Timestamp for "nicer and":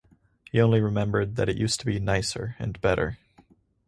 1.99-2.81